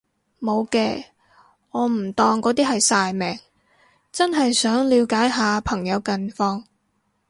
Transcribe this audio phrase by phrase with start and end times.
[0.39, 1.05] 無嘅，
[1.69, 3.37] 我唔當嗰啲係曬命，
[4.11, 6.63] 真係想了解下朋友近況